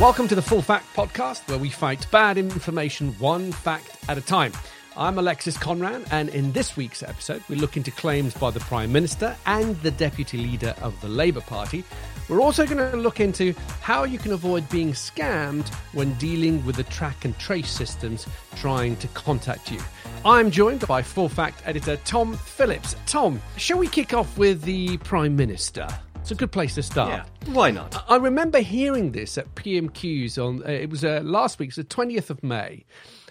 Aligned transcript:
Welcome 0.00 0.28
to 0.28 0.36
the 0.36 0.42
Full 0.42 0.62
Fact 0.62 0.86
Podcast, 0.94 1.48
where 1.48 1.58
we 1.58 1.70
fight 1.70 2.08
bad 2.12 2.38
information 2.38 3.14
one 3.18 3.50
fact 3.50 3.98
at 4.08 4.16
a 4.16 4.20
time. 4.20 4.52
I'm 4.96 5.18
Alexis 5.18 5.56
Conran, 5.56 6.06
and 6.12 6.28
in 6.28 6.52
this 6.52 6.76
week's 6.76 7.02
episode, 7.02 7.42
we 7.48 7.56
look 7.56 7.76
into 7.76 7.90
claims 7.90 8.32
by 8.32 8.52
the 8.52 8.60
Prime 8.60 8.92
Minister 8.92 9.36
and 9.46 9.74
the 9.82 9.90
Deputy 9.90 10.38
Leader 10.38 10.72
of 10.82 10.98
the 11.00 11.08
Labour 11.08 11.40
Party. 11.40 11.82
We're 12.28 12.40
also 12.40 12.64
going 12.64 12.92
to 12.92 12.96
look 12.96 13.18
into 13.18 13.52
how 13.80 14.04
you 14.04 14.20
can 14.20 14.30
avoid 14.30 14.68
being 14.68 14.92
scammed 14.92 15.68
when 15.92 16.14
dealing 16.14 16.64
with 16.64 16.76
the 16.76 16.84
track 16.84 17.24
and 17.24 17.36
trace 17.36 17.68
systems 17.68 18.28
trying 18.54 18.94
to 18.98 19.08
contact 19.08 19.72
you. 19.72 19.80
I'm 20.24 20.52
joined 20.52 20.86
by 20.86 21.02
Full 21.02 21.28
Fact 21.28 21.60
editor 21.64 21.96
Tom 22.04 22.34
Phillips. 22.34 22.94
Tom, 23.06 23.42
shall 23.56 23.78
we 23.78 23.88
kick 23.88 24.14
off 24.14 24.38
with 24.38 24.62
the 24.62 24.98
Prime 24.98 25.34
Minister? 25.34 25.88
It's 26.28 26.32
a 26.32 26.36
good 26.36 26.52
place 26.52 26.74
to 26.74 26.82
start. 26.82 27.26
Yeah, 27.46 27.52
why 27.54 27.70
not? 27.70 28.04
I 28.06 28.16
remember 28.16 28.58
hearing 28.58 29.12
this 29.12 29.38
at 29.38 29.54
PMQs 29.54 30.36
on 30.36 30.62
uh, 30.62 30.68
it 30.68 30.90
was 30.90 31.02
uh, 31.02 31.22
last 31.24 31.58
week, 31.58 31.74
the 31.74 31.84
twentieth 31.84 32.28
of 32.28 32.42
May. 32.42 32.84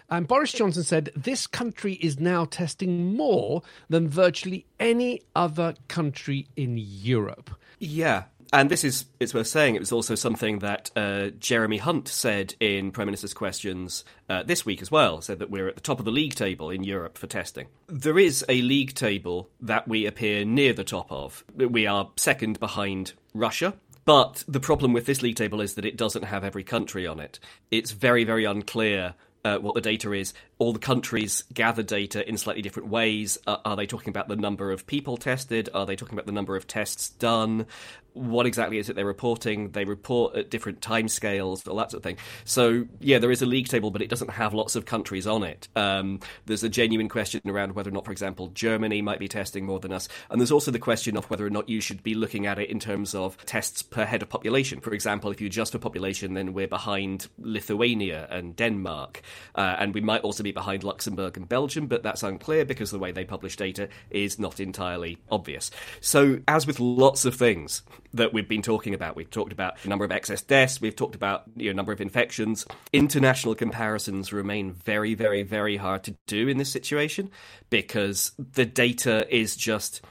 And 0.10 0.28
Boris 0.28 0.52
Johnson 0.52 0.82
said 0.82 1.12
this 1.16 1.46
country 1.46 1.94
is 1.94 2.20
now 2.20 2.46
testing 2.46 3.16
more 3.16 3.62
than 3.88 4.10
virtually 4.10 4.66
any 4.80 5.22
other 5.36 5.76
country 5.88 6.48
in 6.56 6.80
Europe. 6.80 7.52
Yeah, 7.78 8.23
and 8.54 8.70
this 8.70 8.84
is, 8.84 9.06
it's 9.20 9.34
worth 9.34 9.48
saying, 9.48 9.76
it 9.76 9.80
was 9.80 9.92
also 9.92 10.16
something 10.16 10.60
that 10.60 10.92
uh, 10.96 11.30
Jeremy 11.40 11.78
Hunt 11.78 12.08
said 12.08 12.56
in 12.60 12.92
Prime 12.92 13.08
Minister's 13.08 13.34
Questions 13.34 14.04
uh, 14.30 14.44
this 14.44 14.66
week 14.66 14.82
as 14.82 14.92
well, 14.92 15.22
said 15.22 15.40
that 15.40 15.50
we're 15.50 15.68
at 15.68 15.76
the 15.76 15.82
top 15.82 16.00
of 16.00 16.06
the 16.06 16.12
league 16.12 16.36
table 16.36 16.70
in 16.70 16.84
Europe 16.84 17.18
for 17.18 17.28
testing. 17.28 17.68
There 17.88 18.20
is 18.20 18.46
a 18.48 18.62
league 18.62 18.94
table 18.94 19.50
that 19.62 19.88
we 19.88 20.06
appear 20.06 20.46
near 20.46 20.73
the 20.73 20.84
top 20.84 21.12
of. 21.12 21.44
We 21.56 21.88
are 21.88 22.12
second 22.16 22.59
behind 22.59 23.14
Russia. 23.34 23.73
But 24.06 24.45
the 24.48 24.62
problem 24.62 24.94
with 24.94 25.06
this 25.06 25.22
league 25.22 25.36
table 25.36 25.59
is 25.59 25.75
that 25.75 25.84
it 25.84 25.98
doesn't 25.98 26.23
have 26.23 26.45
every 26.45 26.64
country 26.64 27.06
on 27.06 27.20
it. 27.20 27.40
It's 27.72 27.92
very, 27.92 28.23
very 28.23 28.45
unclear 28.45 29.16
uh, 29.44 29.58
what 29.58 29.76
the 29.76 29.82
data 29.82 30.12
is. 30.14 30.34
All 30.60 30.74
the 30.74 30.80
countries 30.80 31.44
gather 31.54 31.84
data 31.84 32.28
in 32.28 32.38
slightly 32.38 32.62
different 32.62 32.90
ways. 32.90 33.38
Uh, 33.46 33.58
are 33.64 33.76
they 33.76 33.86
talking 33.86 34.10
about 34.10 34.28
the 34.28 34.36
number 34.36 34.72
of 34.72 34.88
people 34.88 35.18
tested? 35.18 35.70
Are 35.74 35.86
they 35.86 35.96
talking 35.96 36.16
about 36.16 36.26
the 36.26 36.32
number 36.32 36.56
of 36.56 36.68
tests 36.68 37.10
done? 37.10 37.68
What 38.14 38.48
exactly 38.48 38.80
is 38.80 38.90
it 38.90 38.96
they're 38.96 39.06
reporting? 39.06 39.70
They 39.70 39.86
report 39.86 40.36
at 40.36 40.50
different 40.50 40.82
timescales, 40.82 41.68
all 41.68 41.76
that 41.76 41.92
sort 41.92 42.00
of 42.00 42.04
thing. 42.04 42.18
So, 42.46 42.88
yeah, 43.00 43.20
there 43.20 43.30
is 43.30 43.44
a 43.44 43.46
league 43.46 43.68
table, 43.68 43.92
but 43.92 44.02
it 44.02 44.10
doesn't 44.10 44.32
have 44.32 44.56
lots 44.56 44.76
of 44.76 44.86
countries 44.86 45.28
on 45.28 45.44
it. 45.44 45.68
Um, 45.76 46.22
there's 46.48 46.64
a 46.64 46.70
genuine 46.70 47.10
question 47.10 47.42
around 47.46 47.76
whether 47.76 47.92
or 47.92 47.94
not, 47.94 48.06
for 48.06 48.12
example, 48.12 48.48
Germany 48.48 49.04
might 49.04 49.20
be 49.20 49.28
testing 49.28 49.68
more 49.68 49.80
than 49.80 49.94
us. 49.94 50.10
And 50.32 50.42
there's 50.42 50.52
also 50.52 50.72
the 50.72 50.80
question 50.80 51.16
of 51.16 51.30
whether 51.30 51.46
or 51.46 51.52
not 51.52 51.70
you 51.70 51.80
should 51.80 52.02
be 52.02 52.16
looking 52.16 52.48
at 52.48 52.58
it 52.58 52.72
in 52.72 52.80
terms 52.80 53.14
of 53.14 53.38
tests 53.46 53.84
per 53.84 54.06
head 54.06 54.24
of 54.24 54.30
population. 54.30 54.82
For 54.82 54.94
example, 54.94 55.30
if 55.30 55.40
you 55.40 55.46
adjust 55.46 55.74
for 55.74 55.78
population, 55.78 56.34
then 56.34 56.54
we're 56.54 56.68
behind 56.68 57.28
Lithuania 57.38 58.28
and 58.32 58.56
Denmark. 58.56 59.22
Uh, 59.56 59.75
and 59.80 59.94
we 59.94 60.02
might 60.02 60.22
also 60.22 60.44
be 60.44 60.52
behind 60.52 60.83
Luxembourg 60.83 61.38
and 61.38 61.47
Belgium, 61.47 61.88
but 61.88 62.03
that's 62.03 62.23
unclear 62.23 62.66
because 62.66 62.92
the 62.92 63.00
way 63.00 63.11
they 63.11 63.25
publish 63.25 63.56
data 63.56 63.89
is 64.09 64.39
not 64.39 64.59
entirely 64.59 65.17
obvious. 65.30 65.72
So, 66.02 66.39
as 66.47 66.67
with 66.67 66.80
lots 66.80 67.25
of 67.25 67.36
things 67.36 67.81
that 68.14 68.34
we've 68.34 68.47
been 68.47 68.61
talking 68.61 68.94
about, 68.94 69.16
we've 69.16 69.30
talked 69.30 69.53
about 69.53 69.81
the 69.81 69.89
number 69.89 70.06
of 70.06 70.11
excess 70.11 70.42
deaths, 70.42 70.81
we've 70.81 70.95
talked 70.95 71.16
about 71.16 71.44
you 71.56 71.72
know 71.72 71.75
number 71.75 71.92
of 71.92 72.02
infections. 72.02 72.66
International 72.94 73.56
comparisons 73.56 74.34
remain 74.34 74.72
very, 74.72 75.14
very, 75.14 75.44
very 75.44 75.78
hard 75.78 76.03
to 76.03 76.16
do 76.25 76.47
in 76.47 76.58
this 76.58 76.72
situation 76.72 77.31
because 77.69 78.31
the 78.38 78.66
data 78.66 79.28
is 79.34 79.56
just 79.56 80.02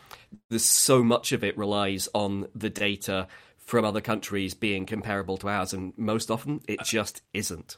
there's 0.48 0.64
so 0.64 1.02
much 1.02 1.32
of 1.32 1.44
it 1.44 1.56
relies 1.56 2.08
on 2.14 2.46
the 2.54 2.70
data 2.70 3.26
from 3.58 3.84
other 3.84 4.00
countries 4.00 4.54
being 4.54 4.86
comparable 4.86 5.36
to 5.38 5.48
ours, 5.48 5.72
and 5.72 5.92
most 5.96 6.30
often 6.30 6.60
it 6.68 6.80
just 6.84 7.22
isn't. 7.32 7.76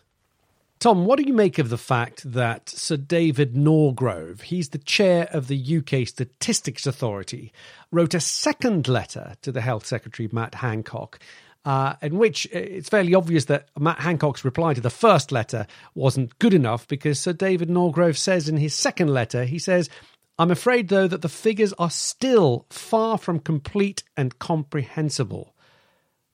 Tom, 0.78 1.06
what 1.06 1.18
do 1.18 1.24
you 1.26 1.32
make 1.32 1.58
of 1.58 1.70
the 1.70 1.78
fact 1.78 2.22
that 2.30 2.68
Sir 2.68 2.96
David 2.96 3.54
Norgrove, 3.54 4.42
he's 4.42 4.68
the 4.68 4.78
chair 4.78 5.28
of 5.32 5.48
the 5.48 5.78
UK 5.78 6.06
Statistics 6.06 6.86
Authority, 6.86 7.52
wrote 7.90 8.14
a 8.14 8.20
second 8.20 8.86
letter 8.86 9.34
to 9.42 9.50
the 9.50 9.60
Health 9.60 9.84
Secretary, 9.84 10.28
Matt 10.30 10.54
Hancock, 10.54 11.18
uh, 11.64 11.94
in 12.00 12.16
which 12.16 12.46
it's 12.52 12.88
fairly 12.88 13.12
obvious 13.12 13.46
that 13.46 13.70
Matt 13.76 13.98
Hancock's 13.98 14.44
reply 14.44 14.72
to 14.72 14.80
the 14.80 14.88
first 14.88 15.32
letter 15.32 15.66
wasn't 15.96 16.38
good 16.38 16.54
enough 16.54 16.86
because 16.86 17.18
Sir 17.18 17.32
David 17.32 17.68
Norgrove 17.68 18.16
says 18.16 18.48
in 18.48 18.56
his 18.56 18.72
second 18.72 19.08
letter, 19.08 19.44
he 19.44 19.58
says, 19.58 19.90
I'm 20.38 20.52
afraid, 20.52 20.90
though, 20.90 21.08
that 21.08 21.22
the 21.22 21.28
figures 21.28 21.72
are 21.72 21.90
still 21.90 22.66
far 22.70 23.18
from 23.18 23.40
complete 23.40 24.04
and 24.16 24.38
comprehensible. 24.38 25.56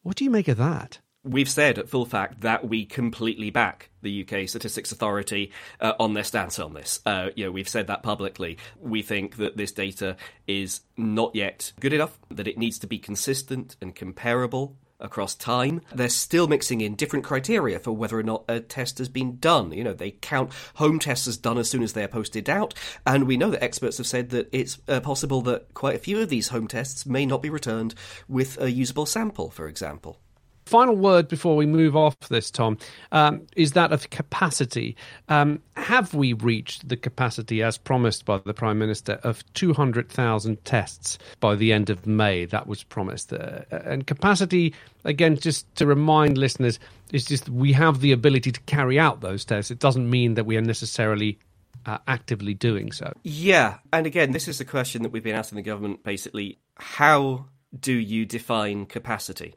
What 0.02 0.16
do 0.16 0.24
you 0.24 0.30
make 0.30 0.48
of 0.48 0.58
that? 0.58 0.98
We've 1.24 1.48
said 1.48 1.78
at 1.78 1.88
Full 1.88 2.06
Fact 2.06 2.42
that 2.42 2.68
we 2.68 2.84
completely 2.84 3.50
back 3.50 3.90
the 4.02 4.26
UK 4.26 4.48
Statistics 4.48 4.92
Authority 4.92 5.50
uh, 5.80 5.94
on 5.98 6.14
their 6.14 6.24
stance 6.24 6.58
on 6.58 6.74
this. 6.74 7.00
Uh, 7.06 7.30
you 7.34 7.44
know, 7.44 7.50
we've 7.50 7.68
said 7.68 7.86
that 7.86 8.02
publicly. 8.02 8.58
We 8.80 9.02
think 9.02 9.36
that 9.38 9.56
this 9.56 9.72
data 9.72 10.16
is 10.46 10.80
not 10.96 11.34
yet 11.34 11.72
good 11.80 11.92
enough, 11.92 12.18
that 12.30 12.46
it 12.46 12.58
needs 12.58 12.78
to 12.80 12.86
be 12.86 12.98
consistent 12.98 13.76
and 13.80 13.94
comparable 13.94 14.76
across 15.00 15.34
time. 15.34 15.80
They're 15.92 16.08
still 16.08 16.46
mixing 16.46 16.80
in 16.80 16.94
different 16.94 17.24
criteria 17.24 17.78
for 17.78 17.92
whether 17.92 18.18
or 18.18 18.22
not 18.22 18.44
a 18.48 18.60
test 18.60 18.98
has 18.98 19.08
been 19.08 19.38
done. 19.38 19.72
You 19.72 19.84
know, 19.84 19.92
they 19.92 20.12
count 20.12 20.52
home 20.74 20.98
tests 20.98 21.26
as 21.26 21.36
done 21.36 21.58
as 21.58 21.68
soon 21.68 21.82
as 21.82 21.92
they're 21.92 22.08
posted 22.08 22.48
out, 22.48 22.74
and 23.06 23.26
we 23.26 23.36
know 23.36 23.50
that 23.50 23.62
experts 23.62 23.98
have 23.98 24.06
said 24.06 24.30
that 24.30 24.48
it's 24.52 24.78
uh, 24.88 25.00
possible 25.00 25.42
that 25.42 25.74
quite 25.74 25.96
a 25.96 26.00
few 26.00 26.20
of 26.20 26.28
these 26.28 26.48
home 26.48 26.68
tests 26.68 27.06
may 27.06 27.26
not 27.26 27.42
be 27.42 27.50
returned 27.50 27.94
with 28.28 28.60
a 28.60 28.70
usable 28.70 29.06
sample, 29.06 29.50
for 29.50 29.68
example. 29.68 30.20
Final 30.66 30.96
word 30.96 31.28
before 31.28 31.56
we 31.56 31.66
move 31.66 31.96
off 31.96 32.18
this, 32.28 32.50
Tom, 32.50 32.78
um, 33.12 33.46
is 33.56 33.72
that 33.72 33.92
of 33.92 34.10
capacity. 34.10 34.96
Um, 35.28 35.60
have 35.76 36.14
we 36.14 36.32
reached 36.32 36.88
the 36.88 36.96
capacity, 36.96 37.62
as 37.62 37.76
promised 37.76 38.24
by 38.24 38.38
the 38.38 38.54
Prime 38.54 38.78
Minister, 38.78 39.20
of 39.24 39.44
200,000 39.54 40.64
tests 40.64 41.18
by 41.40 41.54
the 41.54 41.72
end 41.72 41.90
of 41.90 42.06
May? 42.06 42.46
That 42.46 42.66
was 42.66 42.82
promised. 42.82 43.32
Uh, 43.32 43.60
and 43.70 44.06
capacity, 44.06 44.74
again, 45.04 45.36
just 45.36 45.72
to 45.76 45.86
remind 45.86 46.38
listeners, 46.38 46.78
is 47.12 47.24
just 47.24 47.48
we 47.48 47.72
have 47.72 48.00
the 48.00 48.12
ability 48.12 48.50
to 48.52 48.60
carry 48.62 48.98
out 48.98 49.20
those 49.20 49.44
tests. 49.44 49.70
It 49.70 49.78
doesn't 49.78 50.08
mean 50.08 50.34
that 50.34 50.44
we 50.44 50.56
are 50.56 50.62
necessarily 50.62 51.38
uh, 51.86 51.98
actively 52.08 52.54
doing 52.54 52.92
so. 52.92 53.12
Yeah. 53.22 53.78
And 53.92 54.06
again, 54.06 54.32
this 54.32 54.48
is 54.48 54.58
the 54.58 54.64
question 54.64 55.02
that 55.02 55.12
we've 55.12 55.22
been 55.22 55.34
asking 55.34 55.56
the 55.56 55.62
government 55.62 56.02
basically 56.02 56.58
how 56.76 57.46
do 57.78 57.92
you 57.92 58.24
define 58.26 58.86
capacity? 58.86 59.54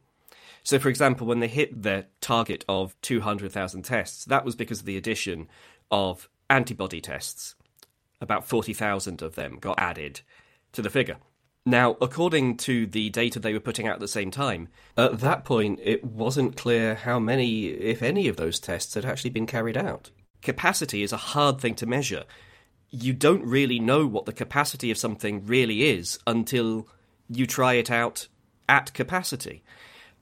So, 0.68 0.80
for 0.80 0.90
example, 0.90 1.26
when 1.26 1.40
they 1.40 1.48
hit 1.48 1.82
their 1.82 2.08
target 2.20 2.66
of 2.68 2.94
200,000 3.02 3.84
tests, 3.84 4.26
that 4.26 4.44
was 4.44 4.58
because 4.58 4.82
of 4.82 4.86
the 4.86 4.98
addition 4.98 5.48
of 5.90 6.28
antibody 6.50 7.00
tests. 7.00 7.56
About 8.20 8.46
40,000 8.46 9.22
of 9.22 9.36
them 9.36 9.60
got 9.62 9.80
added 9.80 10.20
to 10.74 10.82
the 10.82 10.90
figure. 10.90 11.20
Now, 11.66 11.96
according 12.02 12.58
to 12.58 12.86
the 12.86 13.10
data 13.10 13.40
they 13.40 13.54
were 13.54 13.62
putting 13.62 13.88
out 13.88 13.94
at 13.94 14.02
the 14.02 14.10
same 14.10 14.30
time, 14.30 14.68
at 14.98 15.22
that 15.22 15.46
point 15.46 15.80
it 15.82 16.04
wasn't 16.04 16.58
clear 16.58 16.96
how 16.96 17.18
many, 17.18 17.68
if 17.68 18.04
any, 18.04 18.28
of 18.28 18.36
those 18.36 18.60
tests 18.60 18.96
had 18.96 19.06
actually 19.06 19.30
been 19.30 19.48
carried 19.48 19.78
out. 19.78 20.10
Capacity 20.42 21.02
is 21.02 21.14
a 21.14 21.28
hard 21.32 21.62
thing 21.62 21.76
to 21.76 21.86
measure. 21.86 22.26
You 22.90 23.14
don't 23.14 23.46
really 23.46 23.80
know 23.80 24.06
what 24.06 24.26
the 24.26 24.34
capacity 24.34 24.92
of 24.92 24.98
something 24.98 25.46
really 25.46 25.84
is 25.84 26.20
until 26.28 26.90
you 27.30 27.48
try 27.48 27.76
it 27.76 27.90
out 27.90 28.28
at 28.68 28.94
capacity. 28.94 29.64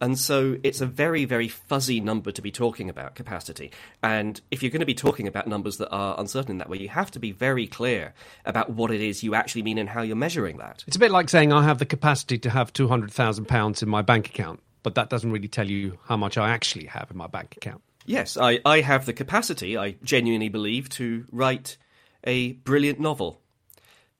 And 0.01 0.19
so 0.19 0.57
it's 0.63 0.81
a 0.81 0.85
very, 0.85 1.25
very 1.25 1.47
fuzzy 1.47 1.99
number 1.99 2.31
to 2.31 2.41
be 2.41 2.51
talking 2.51 2.89
about 2.89 3.15
capacity. 3.15 3.71
And 4.03 4.39
if 4.51 4.61
you're 4.61 4.71
going 4.71 4.81
to 4.81 4.85
be 4.85 4.93
talking 4.93 5.27
about 5.27 5.47
numbers 5.47 5.77
that 5.77 5.89
are 5.89 6.19
uncertain 6.19 6.51
in 6.51 6.57
that 6.57 6.69
way, 6.69 6.77
you 6.77 6.89
have 6.89 7.11
to 7.11 7.19
be 7.19 7.31
very 7.31 7.65
clear 7.65 8.13
about 8.45 8.71
what 8.71 8.91
it 8.91 9.01
is 9.01 9.23
you 9.23 9.35
actually 9.35 9.63
mean 9.63 9.77
and 9.77 9.89
how 9.89 10.01
you're 10.01 10.15
measuring 10.15 10.57
that. 10.57 10.83
It's 10.87 10.97
a 10.97 10.99
bit 10.99 11.11
like 11.11 11.29
saying 11.29 11.53
I 11.53 11.63
have 11.63 11.77
the 11.77 11.85
capacity 11.85 12.37
to 12.39 12.49
have 12.49 12.73
£200,000 12.73 13.83
in 13.83 13.89
my 13.89 14.01
bank 14.01 14.27
account, 14.27 14.61
but 14.83 14.95
that 14.95 15.09
doesn't 15.09 15.31
really 15.31 15.47
tell 15.47 15.69
you 15.69 15.97
how 16.05 16.17
much 16.17 16.37
I 16.37 16.49
actually 16.49 16.85
have 16.87 17.09
in 17.09 17.17
my 17.17 17.27
bank 17.27 17.55
account. 17.55 17.81
Yes, 18.05 18.37
I, 18.37 18.59
I 18.65 18.81
have 18.81 19.05
the 19.05 19.13
capacity, 19.13 19.77
I 19.77 19.95
genuinely 20.03 20.49
believe, 20.49 20.89
to 20.89 21.25
write 21.31 21.77
a 22.23 22.53
brilliant 22.53 22.99
novel. 22.99 23.41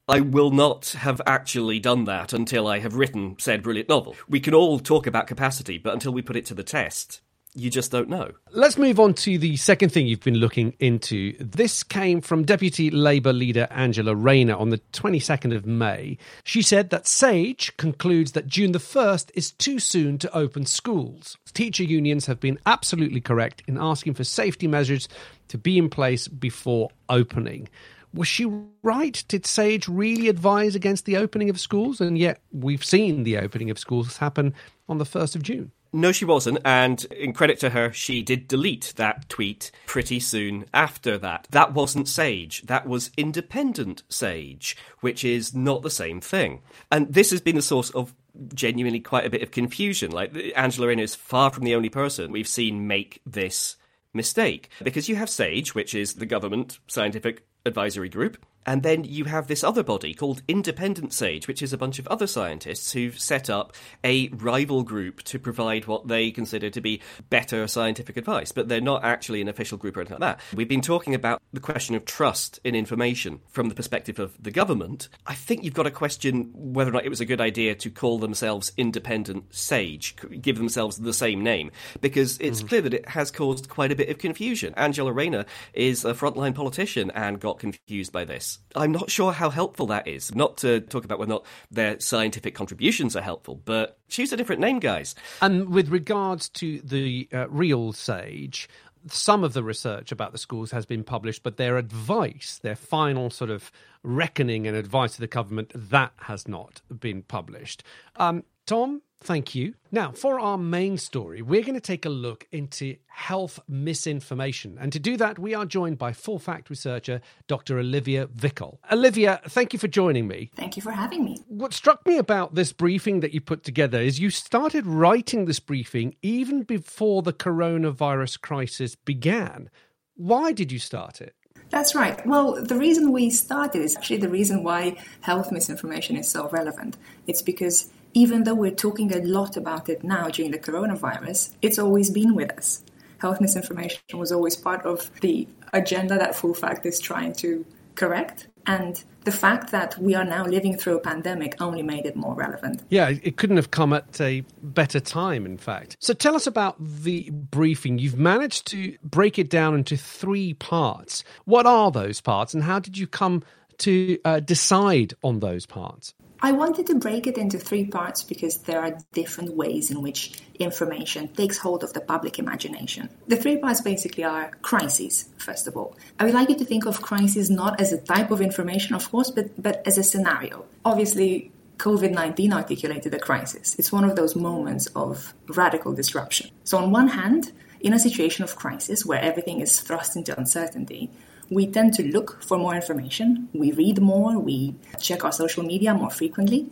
I 0.07 0.19
will 0.19 0.51
not 0.51 0.89
have 0.99 1.19
actually 1.25 1.79
done 1.79 2.03
that 2.03 2.31
until 2.31 2.67
I 2.67 2.77
have 2.77 2.93
written 2.93 3.37
said 3.39 3.63
brilliant 3.63 3.89
novel. 3.89 4.15
We 4.29 4.39
can 4.39 4.53
all 4.53 4.77
talk 4.77 5.07
about 5.07 5.25
capacity, 5.25 5.79
but 5.79 5.93
until 5.93 6.11
we 6.11 6.21
put 6.21 6.35
it 6.35 6.45
to 6.47 6.53
the 6.53 6.61
test, 6.61 7.21
you 7.55 7.71
just 7.71 7.91
don't 7.91 8.07
know. 8.07 8.33
Let's 8.51 8.77
move 8.77 8.99
on 8.99 9.15
to 9.15 9.39
the 9.39 9.57
second 9.57 9.89
thing 9.89 10.05
you've 10.05 10.19
been 10.19 10.35
looking 10.35 10.75
into. 10.79 11.35
This 11.39 11.81
came 11.81 12.21
from 12.21 12.43
Deputy 12.43 12.91
Labour 12.91 13.33
leader 13.33 13.67
Angela 13.71 14.13
Rayner 14.13 14.55
on 14.55 14.69
the 14.69 14.77
22nd 14.93 15.55
of 15.55 15.65
May. 15.65 16.19
She 16.43 16.61
said 16.61 16.91
that 16.91 17.07
SAGE 17.07 17.75
concludes 17.77 18.33
that 18.33 18.45
June 18.45 18.73
the 18.73 18.79
1st 18.79 19.31
is 19.33 19.53
too 19.53 19.79
soon 19.79 20.19
to 20.19 20.37
open 20.37 20.67
schools. 20.67 21.35
Teacher 21.53 21.83
unions 21.83 22.27
have 22.27 22.39
been 22.39 22.59
absolutely 22.67 23.21
correct 23.21 23.63
in 23.67 23.79
asking 23.79 24.13
for 24.13 24.23
safety 24.23 24.67
measures 24.67 25.09
to 25.47 25.57
be 25.57 25.79
in 25.79 25.89
place 25.89 26.27
before 26.27 26.89
opening 27.09 27.69
was 28.15 28.27
she 28.27 28.45
right? 28.81 29.23
Did 29.27 29.45
Sage 29.45 29.87
really 29.87 30.29
advise 30.29 30.75
against 30.75 31.05
the 31.05 31.17
opening 31.17 31.49
of 31.49 31.59
schools? 31.59 32.01
And 32.01 32.17
yet 32.17 32.41
we've 32.51 32.83
seen 32.83 33.23
the 33.23 33.37
opening 33.37 33.69
of 33.69 33.77
schools 33.77 34.17
happen 34.17 34.53
on 34.89 34.97
the 34.97 35.05
1st 35.05 35.35
of 35.35 35.43
June. 35.43 35.71
No, 35.93 36.11
she 36.11 36.25
wasn't. 36.25 36.59
And 36.65 37.05
in 37.05 37.31
credit 37.31 37.59
to 37.61 37.69
her, 37.69 37.93
she 37.93 38.21
did 38.21 38.49
delete 38.49 38.93
that 38.97 39.29
tweet 39.29 39.71
pretty 39.85 40.19
soon 40.19 40.65
after 40.73 41.17
that. 41.19 41.47
That 41.51 41.73
wasn't 41.73 42.09
Sage. 42.09 42.63
That 42.63 42.85
was 42.85 43.11
independent 43.15 44.03
Sage, 44.09 44.75
which 44.99 45.23
is 45.23 45.55
not 45.55 45.83
the 45.83 45.89
same 45.89 46.19
thing. 46.19 46.61
And 46.91 47.13
this 47.13 47.31
has 47.31 47.39
been 47.39 47.55
the 47.55 47.61
source 47.61 47.91
of 47.91 48.13
genuinely 48.53 48.99
quite 48.99 49.25
a 49.25 49.29
bit 49.29 49.41
of 49.41 49.51
confusion. 49.51 50.11
Like, 50.11 50.35
Angela 50.57 50.87
Rayner 50.87 51.03
is 51.03 51.15
far 51.15 51.49
from 51.49 51.63
the 51.63 51.75
only 51.75 51.89
person 51.89 52.31
we've 52.31 52.45
seen 52.45 52.87
make 52.87 53.21
this 53.25 53.77
mistake. 54.13 54.69
Because 54.83 55.07
you 55.07 55.15
have 55.15 55.29
SAGE, 55.29 55.73
which 55.73 55.95
is 55.95 56.15
the 56.15 56.25
government 56.25 56.79
scientific 56.87 57.45
advisory 57.65 58.09
group, 58.09 58.37
and 58.65 58.83
then 58.83 59.03
you 59.03 59.25
have 59.25 59.47
this 59.47 59.63
other 59.63 59.83
body 59.83 60.13
called 60.13 60.41
Independent 60.47 61.13
Sage, 61.13 61.47
which 61.47 61.61
is 61.61 61.73
a 61.73 61.77
bunch 61.77 61.99
of 61.99 62.07
other 62.07 62.27
scientists 62.27 62.91
who've 62.91 63.17
set 63.19 63.49
up 63.49 63.73
a 64.03 64.29
rival 64.29 64.83
group 64.83 65.21
to 65.23 65.39
provide 65.39 65.85
what 65.85 66.07
they 66.07 66.31
consider 66.31 66.69
to 66.69 66.81
be 66.81 67.01
better 67.29 67.67
scientific 67.67 68.17
advice. 68.17 68.51
But 68.51 68.67
they're 68.67 68.81
not 68.81 69.03
actually 69.03 69.41
an 69.41 69.47
official 69.47 69.77
group 69.77 69.97
or 69.97 70.01
anything 70.01 70.19
like 70.19 70.37
that. 70.37 70.55
We've 70.55 70.67
been 70.67 70.81
talking 70.81 71.13
about 71.13 71.41
the 71.53 71.59
question 71.59 71.95
of 71.95 72.05
trust 72.05 72.59
in 72.63 72.75
information 72.75 73.41
from 73.49 73.69
the 73.69 73.75
perspective 73.75 74.19
of 74.19 74.35
the 74.41 74.51
government. 74.51 75.09
I 75.25 75.35
think 75.35 75.63
you've 75.63 75.73
got 75.73 75.83
to 75.83 75.91
question 75.91 76.51
whether 76.53 76.89
or 76.89 76.93
not 76.93 77.05
it 77.05 77.09
was 77.09 77.21
a 77.21 77.25
good 77.25 77.41
idea 77.41 77.75
to 77.75 77.89
call 77.89 78.19
themselves 78.19 78.71
Independent 78.77 79.53
Sage, 79.53 80.15
give 80.41 80.57
themselves 80.57 80.97
the 80.97 81.13
same 81.13 81.43
name, 81.43 81.71
because 82.01 82.37
it's 82.39 82.59
mm-hmm. 82.59 82.67
clear 82.67 82.81
that 82.81 82.93
it 82.93 83.09
has 83.09 83.31
caused 83.31 83.69
quite 83.69 83.91
a 83.91 83.95
bit 83.95 84.09
of 84.09 84.17
confusion. 84.17 84.73
Angela 84.75 85.11
Rayner 85.11 85.45
is 85.73 86.05
a 86.05 86.13
frontline 86.13 86.55
politician 86.55 87.11
and 87.11 87.39
got 87.39 87.59
confused 87.59 88.11
by 88.11 88.25
this. 88.25 88.54
I'm 88.75 88.91
not 88.91 89.09
sure 89.09 89.31
how 89.31 89.49
helpful 89.49 89.87
that 89.87 90.07
is. 90.07 90.33
Not 90.35 90.57
to 90.57 90.81
talk 90.81 91.05
about 91.05 91.19
whether 91.19 91.31
or 91.31 91.35
not 91.35 91.45
their 91.71 91.99
scientific 91.99 92.55
contributions 92.55 93.15
are 93.15 93.21
helpful, 93.21 93.61
but 93.63 93.97
choose 94.09 94.31
a 94.33 94.37
different 94.37 94.61
name, 94.61 94.79
guys. 94.79 95.15
And 95.41 95.69
with 95.69 95.89
regards 95.89 96.49
to 96.49 96.79
the 96.81 97.27
uh, 97.33 97.47
real 97.49 97.93
sage, 97.93 98.69
some 99.07 99.43
of 99.43 99.53
the 99.53 99.63
research 99.63 100.11
about 100.11 100.31
the 100.31 100.37
schools 100.37 100.71
has 100.71 100.85
been 100.85 101.03
published, 101.03 101.43
but 101.43 101.57
their 101.57 101.77
advice, 101.77 102.59
their 102.63 102.75
final 102.75 103.29
sort 103.29 103.51
of 103.51 103.71
reckoning 104.03 104.67
and 104.67 104.75
advice 104.75 105.15
to 105.15 105.21
the 105.21 105.27
government, 105.27 105.71
that 105.75 106.13
has 106.17 106.47
not 106.47 106.81
been 106.99 107.21
published. 107.21 107.83
Um, 108.15 108.43
Tom, 108.65 109.01
Thank 109.21 109.55
you. 109.55 109.73
Now, 109.91 110.11
for 110.11 110.39
our 110.39 110.57
main 110.57 110.97
story, 110.97 111.41
we're 111.41 111.63
going 111.63 111.75
to 111.75 111.81
take 111.81 112.05
a 112.05 112.09
look 112.09 112.45
into 112.51 112.97
health 113.07 113.59
misinformation. 113.67 114.77
And 114.79 114.91
to 114.93 114.99
do 114.99 115.17
that, 115.17 115.39
we 115.39 115.55
are 115.55 115.65
joined 115.65 115.97
by 115.97 116.13
full 116.13 116.37
fact 116.37 116.69
researcher 116.69 117.21
Dr. 117.47 117.79
Olivia 117.79 118.27
Vicol. 118.27 118.77
Olivia, 118.91 119.41
thank 119.47 119.73
you 119.73 119.79
for 119.79 119.87
joining 119.87 120.27
me. 120.27 120.51
Thank 120.55 120.75
you 120.75 120.83
for 120.83 120.91
having 120.91 121.23
me. 121.23 121.43
What 121.47 121.73
struck 121.73 122.05
me 122.05 122.17
about 122.17 122.55
this 122.55 122.71
briefing 122.71 123.21
that 123.21 123.33
you 123.33 123.41
put 123.41 123.63
together 123.63 123.99
is 123.99 124.19
you 124.19 124.29
started 124.29 124.85
writing 124.85 125.45
this 125.45 125.59
briefing 125.59 126.15
even 126.21 126.63
before 126.63 127.21
the 127.21 127.33
coronavirus 127.33 128.41
crisis 128.41 128.95
began. 128.95 129.69
Why 130.15 130.51
did 130.51 130.71
you 130.71 130.79
start 130.79 131.19
it? 131.21 131.35
That's 131.69 131.95
right. 131.95 132.25
Well, 132.27 132.63
the 132.63 132.77
reason 132.77 133.11
we 133.11 133.29
started 133.29 133.81
is 133.81 133.95
actually 133.97 134.17
the 134.17 134.29
reason 134.29 134.63
why 134.63 134.97
health 135.21 135.51
misinformation 135.51 136.15
is 136.15 136.29
so 136.29 136.47
relevant. 136.49 136.95
It's 137.27 137.41
because 137.41 137.89
even 138.15 138.45
though 138.45 138.55
we're 138.55 138.71
talking 138.71 139.13
a 139.13 139.19
lot 139.19 139.57
about 139.57 139.89
it 139.89 140.03
now 140.03 140.29
during 140.29 140.51
the 140.51 140.57
coronavirus, 140.57 141.53
it's 141.61 141.77
always 141.77 142.09
been 142.09 142.33
with 142.33 142.51
us. 142.57 142.81
Health 143.19 143.39
misinformation 143.41 143.99
was 144.13 144.31
always 144.31 144.55
part 144.55 144.85
of 144.85 145.11
the 145.19 145.47
agenda 145.73 146.17
that 146.17 146.33
Full 146.33 146.53
Fact 146.53 146.85
is 146.85 146.99
trying 146.99 147.33
to 147.33 147.65
correct. 147.95 148.47
And 148.67 149.03
the 149.25 149.31
fact 149.31 149.71
that 149.71 149.97
we 149.97 150.15
are 150.15 150.23
now 150.23 150.45
living 150.45 150.77
through 150.77 150.97
a 150.97 150.99
pandemic 150.99 151.55
only 151.61 151.83
made 151.83 152.05
it 152.05 152.15
more 152.15 152.33
relevant. 152.33 152.83
Yeah, 152.89 153.09
it 153.09 153.37
couldn't 153.37 153.57
have 153.57 153.71
come 153.71 153.93
at 153.93 154.19
a 154.21 154.43
better 154.63 154.99
time, 154.99 155.45
in 155.45 155.57
fact. 155.57 155.97
So 155.99 156.13
tell 156.13 156.35
us 156.35 156.47
about 156.47 156.75
the 156.79 157.29
briefing. 157.31 157.99
You've 157.99 158.17
managed 158.17 158.67
to 158.67 158.97
break 159.03 159.37
it 159.37 159.49
down 159.49 159.75
into 159.75 159.97
three 159.97 160.53
parts. 160.53 161.23
What 161.43 161.65
are 161.65 161.91
those 161.91 162.21
parts, 162.21 162.53
and 162.53 162.63
how 162.63 162.79
did 162.79 162.97
you 162.97 163.07
come 163.07 163.43
to 163.79 164.17
uh, 164.23 164.39
decide 164.39 165.13
on 165.21 165.39
those 165.41 165.65
parts? 165.65 166.13
I 166.45 166.51
wanted 166.51 166.85
to 166.85 166.93
break 166.93 167.25
it 167.25 167.39
into 167.39 167.57
three 167.57 167.85
parts 167.85 168.21
because 168.21 168.59
there 168.59 168.79
are 168.79 168.99
different 169.13 169.55
ways 169.55 169.89
in 169.89 170.03
which 170.03 170.39
information 170.59 171.27
takes 171.29 171.57
hold 171.57 171.83
of 171.83 171.93
the 171.93 172.01
public 172.01 172.37
imagination. 172.37 173.09
The 173.27 173.35
three 173.35 173.57
parts 173.57 173.81
basically 173.81 174.25
are 174.25 174.51
crises, 174.61 175.29
first 175.37 175.65
of 175.65 175.75
all. 175.75 175.97
I 176.19 176.25
would 176.25 176.35
like 176.35 176.49
you 176.49 176.57
to 176.57 176.63
think 176.63 176.85
of 176.85 177.01
crises 177.01 177.49
not 177.49 177.81
as 177.81 177.91
a 177.91 177.99
type 177.99 178.29
of 178.29 178.41
information, 178.41 178.93
of 178.93 179.09
course, 179.09 179.31
but, 179.31 179.59
but 179.59 179.81
as 179.87 179.97
a 179.97 180.03
scenario. 180.03 180.65
Obviously, 180.85 181.51
COVID 181.77 182.11
19 182.11 182.53
articulated 182.53 183.15
a 183.15 183.19
crisis. 183.19 183.75
It's 183.79 183.91
one 183.91 184.03
of 184.03 184.15
those 184.15 184.35
moments 184.35 184.85
of 184.95 185.33
radical 185.47 185.93
disruption. 185.93 186.51
So, 186.63 186.77
on 186.77 186.91
one 186.91 187.07
hand, 187.07 187.53
in 187.79 187.91
a 187.91 187.97
situation 187.97 188.43
of 188.43 188.55
crisis 188.55 189.03
where 189.03 189.19
everything 189.19 189.61
is 189.61 189.81
thrust 189.81 190.15
into 190.15 190.37
uncertainty, 190.37 191.09
we 191.49 191.67
tend 191.67 191.93
to 191.95 192.03
look 192.03 192.43
for 192.43 192.57
more 192.57 192.75
information. 192.75 193.49
We 193.53 193.71
read 193.71 194.01
more, 194.01 194.37
we 194.39 194.75
check 194.99 195.23
our 195.23 195.31
social 195.31 195.63
media 195.63 195.93
more 195.93 196.09
frequently. 196.09 196.69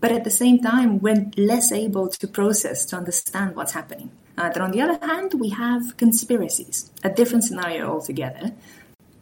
But 0.00 0.12
at 0.12 0.24
the 0.24 0.30
same 0.30 0.60
time, 0.60 0.98
we're 1.00 1.30
less 1.36 1.72
able 1.72 2.08
to 2.08 2.28
process, 2.28 2.84
to 2.86 2.96
understand 2.96 3.56
what's 3.56 3.72
happening. 3.72 4.10
Uh, 4.36 4.50
then 4.50 4.62
on 4.62 4.70
the 4.72 4.80
other 4.80 4.98
hand, 5.06 5.34
we 5.34 5.50
have 5.50 5.96
conspiracies, 5.96 6.90
a 7.02 7.10
different 7.10 7.44
scenario 7.44 7.90
altogether. 7.90 8.52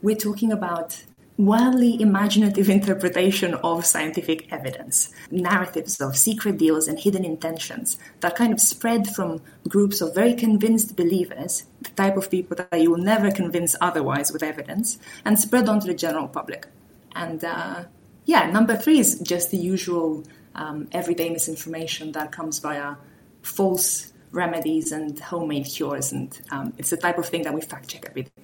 We're 0.01 0.17
talking 0.17 0.51
about 0.51 1.05
wildly 1.37 2.01
imaginative 2.01 2.69
interpretation 2.79 3.55
of 3.55 3.85
scientific 3.85 4.53
evidence, 4.53 5.11
narratives 5.31 6.01
of 6.01 6.17
secret 6.17 6.59
deals 6.59 6.89
and 6.89 6.99
hidden 6.99 7.25
intentions 7.25 7.99
that 8.21 8.37
kind 8.37 8.53
of 8.53 8.61
spread 8.61 9.07
from 9.09 9.41
groups 9.69 10.01
of 10.01 10.15
very 10.15 10.35
convinced 10.35 10.97
believers, 10.97 11.65
the 11.81 11.91
type 11.91 12.17
of 12.17 12.31
people 12.31 12.57
that 12.57 12.81
you 12.81 12.91
will 12.91 12.99
never 12.99 13.31
convince 13.31 13.75
otherwise 13.81 14.33
with 14.33 14.43
evidence, 14.43 14.99
and 15.25 15.39
spread 15.39 15.69
onto 15.69 15.87
the 15.87 15.95
general 15.95 16.29
public. 16.29 16.67
And 17.15 17.45
uh, 17.45 17.85
yeah, 18.25 18.51
number 18.51 18.77
three 18.77 18.99
is 18.99 19.19
just 19.21 19.51
the 19.51 19.57
usual 19.57 20.25
um, 20.55 20.89
everyday 20.93 21.31
misinformation 21.31 22.13
that 22.13 22.33
comes 22.33 22.59
via 22.59 22.97
false 23.43 24.13
remedies 24.31 24.93
and 24.93 25.19
homemade 25.21 25.67
cures, 25.67 26.13
and 26.13 26.41
um, 26.51 26.73
it's 26.79 26.91
the 26.91 26.97
type 26.97 27.19
of 27.19 27.27
thing 27.27 27.43
that 27.43 27.53
we 27.53 27.61
fact 27.61 27.89
check 27.89 28.05
every 28.09 28.23
day. 28.23 28.42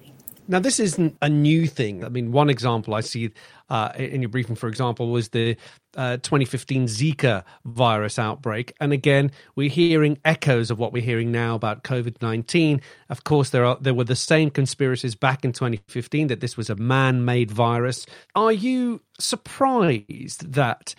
Now, 0.49 0.57
this 0.57 0.79
isn't 0.79 1.15
a 1.21 1.29
new 1.29 1.67
thing. 1.67 2.03
I 2.03 2.09
mean, 2.09 2.31
one 2.31 2.49
example 2.49 2.95
I 2.95 3.01
see 3.01 3.29
uh, 3.69 3.91
in 3.95 4.23
your 4.23 4.29
briefing, 4.29 4.55
for 4.55 4.67
example, 4.67 5.11
was 5.11 5.29
the 5.29 5.55
uh, 5.95 6.17
2015 6.17 6.85
Zika 6.85 7.43
virus 7.65 8.17
outbreak. 8.17 8.73
And 8.79 8.91
again, 8.91 9.31
we're 9.55 9.69
hearing 9.69 10.17
echoes 10.25 10.71
of 10.71 10.79
what 10.79 10.91
we're 10.91 11.03
hearing 11.03 11.31
now 11.31 11.53
about 11.53 11.83
COVID 11.83 12.19
19. 12.23 12.81
Of 13.09 13.23
course, 13.25 13.51
there, 13.51 13.63
are, 13.63 13.77
there 13.79 13.93
were 13.93 14.05
the 14.05 14.15
same 14.15 14.49
conspiracies 14.49 15.13
back 15.13 15.45
in 15.45 15.51
2015 15.51 16.27
that 16.27 16.39
this 16.39 16.57
was 16.57 16.71
a 16.71 16.75
man 16.75 17.23
made 17.23 17.51
virus. 17.51 18.07
Are 18.33 18.51
you 18.51 19.01
surprised 19.19 20.53
that 20.53 20.95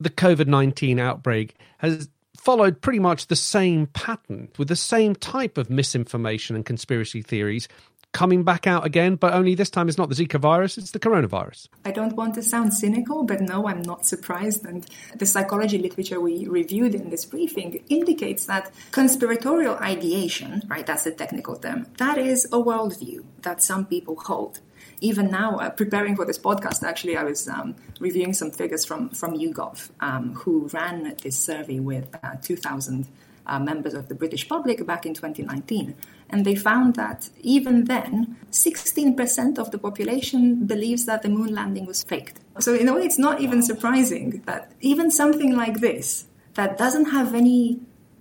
the 0.00 0.10
COVID 0.10 0.46
19 0.46 0.98
outbreak 0.98 1.56
has 1.78 2.08
followed 2.38 2.80
pretty 2.80 2.98
much 2.98 3.26
the 3.26 3.36
same 3.36 3.86
pattern 3.88 4.48
with 4.58 4.68
the 4.68 4.76
same 4.76 5.14
type 5.14 5.58
of 5.58 5.68
misinformation 5.68 6.56
and 6.56 6.64
conspiracy 6.64 7.20
theories 7.20 7.68
coming 8.12 8.42
back 8.42 8.66
out 8.66 8.86
again, 8.86 9.16
but 9.16 9.34
only 9.34 9.54
this 9.54 9.70
time 9.70 9.88
it's 9.88 9.98
not 9.98 10.08
the 10.08 10.14
Zika 10.14 10.40
virus, 10.40 10.78
it's 10.78 10.92
the 10.92 10.98
coronavirus. 10.98 11.68
I 11.84 11.90
don't 11.90 12.14
want 12.14 12.34
to 12.34 12.42
sound 12.42 12.72
cynical, 12.72 13.24
but 13.24 13.40
no, 13.40 13.68
I'm 13.68 13.82
not 13.82 14.06
surprised. 14.06 14.64
And 14.64 14.86
the 15.16 15.26
psychology 15.26 15.78
literature 15.78 16.20
we 16.20 16.46
reviewed 16.46 16.94
in 16.94 17.10
this 17.10 17.24
briefing 17.24 17.84
indicates 17.88 18.46
that 18.46 18.72
conspiratorial 18.92 19.76
ideation, 19.76 20.62
right, 20.68 20.86
that's 20.86 21.06
a 21.06 21.12
technical 21.12 21.56
term, 21.56 21.86
that 21.98 22.18
is 22.18 22.46
a 22.46 22.58
worldview 22.58 23.24
that 23.42 23.62
some 23.62 23.84
people 23.86 24.16
hold. 24.16 24.60
Even 25.00 25.30
now, 25.30 25.58
uh, 25.58 25.70
preparing 25.70 26.16
for 26.16 26.24
this 26.24 26.38
podcast, 26.38 26.82
actually, 26.82 27.16
I 27.16 27.22
was 27.22 27.48
um, 27.48 27.76
reviewing 28.00 28.32
some 28.32 28.50
figures 28.50 28.84
from, 28.84 29.10
from 29.10 29.38
YouGov, 29.38 29.90
um, 30.00 30.34
who 30.34 30.68
ran 30.72 31.14
this 31.22 31.38
survey 31.38 31.78
with 31.78 32.14
uh, 32.22 32.34
2,000 32.42 33.06
uh, 33.46 33.58
members 33.58 33.94
of 33.94 34.08
the 34.08 34.14
British 34.14 34.48
public 34.48 34.84
back 34.86 35.06
in 35.06 35.14
2019. 35.14 35.94
And 36.30 36.44
they 36.44 36.54
found 36.54 36.96
that 36.96 37.30
even 37.40 37.84
then, 37.84 38.36
16% 38.50 39.58
of 39.58 39.70
the 39.70 39.78
population 39.78 40.66
believes 40.66 41.06
that 41.06 41.22
the 41.22 41.28
moon 41.28 41.54
landing 41.54 41.86
was 41.86 42.02
faked. 42.02 42.40
So, 42.58 42.74
in 42.74 42.88
a 42.88 42.94
way, 42.94 43.02
it's 43.02 43.18
not 43.18 43.40
even 43.40 43.62
surprising 43.62 44.42
that 44.46 44.72
even 44.80 45.10
something 45.10 45.56
like 45.56 45.80
this, 45.80 46.26
that 46.54 46.76
doesn't 46.76 47.06
have 47.06 47.34
any, 47.34 47.80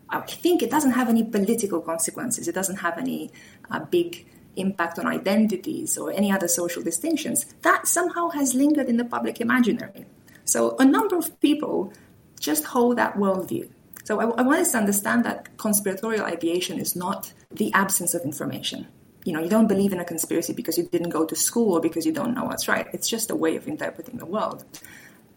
I 0.09 0.21
think 0.21 0.61
it 0.61 0.69
doesn't 0.69 0.91
have 0.91 1.09
any 1.09 1.23
political 1.23 1.81
consequences, 1.81 2.47
it 2.47 2.53
doesn't 2.55 2.77
have 2.77 2.97
any 2.97 3.31
uh, 3.69 3.79
big 3.79 4.27
impact 4.57 4.99
on 4.99 5.07
identities 5.07 5.97
or 5.97 6.11
any 6.11 6.31
other 6.31 6.47
social 6.47 6.83
distinctions, 6.83 7.45
that 7.61 7.87
somehow 7.87 8.29
has 8.29 8.53
lingered 8.53 8.87
in 8.87 8.97
the 8.97 9.05
public 9.05 9.39
imaginary. 9.39 10.05
So, 10.45 10.75
a 10.77 10.85
number 10.85 11.17
of 11.17 11.39
people 11.41 11.93
just 12.39 12.65
hold 12.65 12.97
that 12.97 13.15
worldview. 13.15 13.69
So 14.07 14.21
I, 14.21 14.23
I 14.23 14.41
want 14.41 14.61
us 14.61 14.71
to 14.71 14.77
understand 14.77 15.25
that 15.25 15.57
conspiratorial 15.57 16.25
ideation 16.25 16.79
is 16.79 16.95
not 16.95 17.33
the 17.51 17.73
absence 17.73 18.13
of 18.13 18.21
information. 18.21 18.87
You 19.25 19.33
know, 19.33 19.41
you 19.41 19.49
don't 19.49 19.67
believe 19.67 19.91
in 19.91 19.99
a 19.99 20.05
conspiracy 20.05 20.53
because 20.53 20.77
you 20.77 20.85
didn't 20.85 21.09
go 21.09 21.25
to 21.25 21.35
school 21.35 21.73
or 21.73 21.81
because 21.81 22.05
you 22.05 22.13
don't 22.13 22.33
know 22.33 22.45
what's 22.45 22.69
right. 22.69 22.87
It's 22.93 23.09
just 23.09 23.29
a 23.29 23.35
way 23.35 23.57
of 23.57 23.67
interpreting 23.67 24.17
the 24.17 24.25
world. 24.25 24.63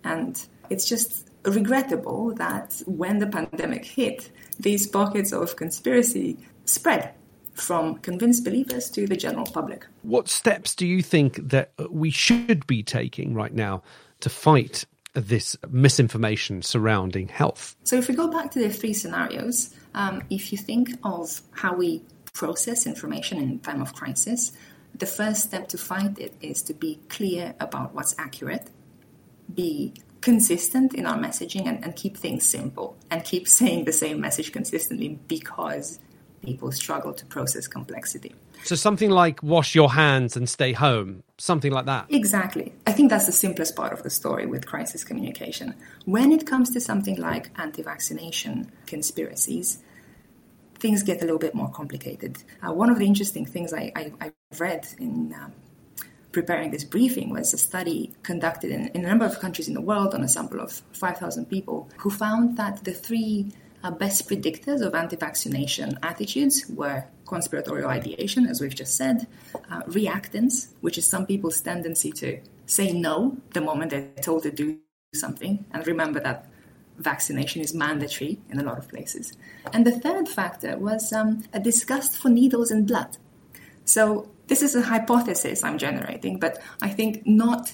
And 0.05 0.41
it's 0.69 0.89
just 0.89 1.29
regrettable 1.45 2.33
that 2.35 2.81
when 2.87 3.19
the 3.19 3.27
pandemic 3.27 3.85
hit, 3.85 4.31
these 4.61 4.87
pockets 4.87 5.33
of 5.33 5.57
conspiracy 5.57 6.39
spread 6.65 7.12
from 7.61 7.97
convinced 7.99 8.45
believers 8.45 8.90
to 8.90 9.07
the 9.07 9.17
general 9.17 9.47
public. 9.47 9.87
What 10.02 10.29
steps 10.29 10.75
do 10.75 10.87
you 10.87 11.02
think 11.02 11.37
that 11.49 11.73
we 11.90 12.11
should 12.11 12.67
be 12.67 12.83
taking 12.83 13.35
right 13.35 13.52
now 13.52 13.83
to 14.21 14.31
fight 14.31 14.85
this 15.14 15.57
misinformation 15.69 16.62
surrounding 16.62 17.29
health? 17.29 17.76
So, 17.85 17.97
if 17.97 18.09
we 18.09 18.14
go 18.14 18.29
back 18.29 18.50
to 18.52 18.59
the 18.61 18.71
three 18.71 18.95
scenarios, 18.95 19.75
um, 19.95 20.23
if 20.31 20.52
you 20.52 20.59
think 20.59 20.90
of 21.05 21.40
how 21.52 21.75
we 21.75 22.02
process 22.33 22.87
information 22.87 23.38
in 23.38 23.59
time 23.61 23.83
of 23.83 23.93
crisis, 23.95 24.52
the 24.95 25.07
first 25.07 25.43
step 25.43 25.69
to 25.69 25.79
fight 25.79 26.19
it 26.19 26.35
is 26.40 26.62
to 26.62 26.75
be 26.75 27.00
clear 27.09 27.55
about 27.61 27.95
what's 27.95 28.14
accurate, 28.19 28.71
be 29.52 29.95
consistent 30.21 30.95
in 30.95 31.07
our 31.07 31.19
messaging, 31.19 31.67
and, 31.67 31.83
and 31.85 31.97
keep 31.97 32.17
things 32.17 32.47
simple, 32.47 32.97
and 33.11 33.25
keep 33.25 33.49
saying 33.59 33.85
the 33.85 33.93
same 33.93 34.21
message 34.21 34.52
consistently 34.52 35.19
because 35.26 35.99
people 36.43 36.73
struggle 36.73 37.13
to 37.15 37.25
process 37.27 37.69
complexity. 37.69 38.35
So 38.65 38.77
something 38.77 39.11
like 39.11 39.43
wash 39.43 39.75
your 39.75 39.91
hands 39.93 40.37
and 40.37 40.49
stay 40.49 40.73
home, 40.73 41.23
something 41.39 41.73
like 41.73 41.87
that. 41.87 42.07
Exactly. 42.11 42.73
I 42.87 42.93
think 42.93 43.11
that's 43.11 43.27
the 43.27 43.33
simplest 43.33 43.75
part 43.75 43.93
of 43.93 44.03
the 44.03 44.11
story 44.11 44.47
with 44.47 44.67
crisis 44.67 45.05
communication. 45.05 45.75
When 46.05 46.33
it 46.33 46.47
comes 46.47 46.71
to 46.71 46.81
something 46.81 47.17
like 47.17 47.51
anti-vaccination 47.59 48.71
conspiracies, 48.87 49.83
things 50.79 51.03
get 51.03 51.19
a 51.19 51.25
little 51.25 51.39
bit 51.39 51.55
more 51.55 51.71
complicated. 51.71 52.43
Uh, 52.63 52.73
one 52.73 52.91
of 52.91 52.99
the 52.99 53.07
interesting 53.07 53.47
things 53.47 53.73
I, 53.73 53.93
I, 53.95 54.13
I 54.21 54.33
read 54.59 54.87
in 54.99 55.35
um, 55.35 55.53
preparing 56.33 56.71
this 56.71 56.85
briefing 56.85 57.31
was 57.31 57.53
a 57.53 57.59
study 57.59 58.13
conducted 58.23 58.71
in, 58.71 58.89
in, 58.89 59.05
a 59.05 59.09
number 59.09 59.25
of 59.25 59.41
countries 59.41 59.69
in 59.69 59.75
the 59.75 59.81
world 59.81 60.15
on 60.15 60.23
a 60.23 60.29
sample 60.29 60.61
of 60.61 60.83
5,000 60.93 61.47
people 61.47 61.89
who 61.99 62.11
found 62.11 62.57
that 62.57 62.85
the 62.85 62.93
three 62.93 63.53
uh, 63.83 63.91
best 63.91 64.29
predictors 64.29 64.81
of 64.83 64.95
anti 64.95 65.17
vaccination 65.17 65.99
attitudes 66.03 66.67
were 66.69 67.05
conspiratorial 67.27 67.89
ideation, 67.89 68.47
as 68.47 68.61
we've 68.61 68.75
just 68.75 68.97
said, 68.97 69.27
uh, 69.71 69.83
reactance, 69.83 70.73
which 70.81 70.99
is 70.99 71.07
some 71.07 71.27
people's 71.27 71.61
tendency 71.61 72.13
to 72.13 72.41
say 72.67 72.93
no 72.93 73.37
the 73.55 73.61
moment 73.61 73.91
they're 73.91 74.09
told 74.21 74.43
to 74.43 74.51
do 74.51 74.79
something, 75.15 75.65
and 75.73 75.87
remember 75.87 76.21
that 76.21 76.47
vaccination 76.99 77.63
is 77.63 77.73
mandatory 77.75 78.39
in 78.51 78.61
a 78.61 78.63
lot 78.63 78.79
of 78.79 78.89
places. 78.89 79.33
And 79.73 79.87
the 79.87 79.93
third 79.93 80.29
factor 80.29 80.77
was 80.79 81.13
um, 81.13 81.45
a 81.53 81.61
disgust 81.61 82.17
for 82.17 82.29
needles 82.29 82.71
and 82.71 82.87
blood. 82.87 83.17
So, 83.85 84.29
this 84.49 84.63
is 84.63 84.75
a 84.75 84.83
hypothesis 84.83 85.63
I'm 85.65 85.79
generating, 85.79 86.39
but 86.39 86.61
I 86.83 86.89
think 86.89 87.25
not 87.27 87.73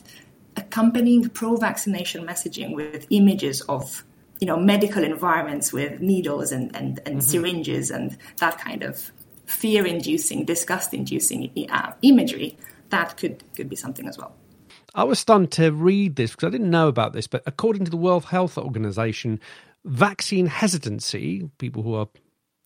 accompanying 0.57 1.29
pro 1.31 1.57
vaccination 1.57 2.27
messaging 2.27 2.75
with 2.75 3.07
images 3.11 3.63
of 3.63 4.05
you 4.40 4.47
know 4.47 4.57
medical 4.57 5.02
environments 5.02 5.73
with 5.73 6.00
needles 6.00 6.52
and, 6.52 6.75
and, 6.76 7.00
and 7.07 7.16
mm-hmm. 7.16 7.21
syringes 7.21 7.90
and 7.90 8.16
that 8.38 8.59
kind 8.59 8.83
of 8.83 9.11
fear 9.47 9.87
inducing 9.87 10.45
disgust 10.45 10.93
inducing 10.93 11.50
uh, 11.71 11.93
imagery 12.02 12.57
that 12.90 13.16
could 13.16 13.43
could 13.55 13.69
be 13.69 13.76
something 13.76 14.09
as 14.09 14.19
well 14.19 14.35
i 14.95 15.05
was 15.05 15.19
stunned 15.19 15.50
to 15.50 15.71
read 15.71 16.16
this 16.16 16.33
because 16.33 16.47
i 16.47 16.50
didn't 16.50 16.71
know 16.71 16.88
about 16.88 17.12
this 17.12 17.26
but 17.26 17.43
according 17.47 17.85
to 17.85 17.90
the 17.90 17.97
world 17.97 18.25
health 18.25 18.59
organization 18.59 19.40
vaccine 19.85 20.47
hesitancy 20.47 21.49
people 21.59 21.83
who 21.83 21.95
are 21.95 22.09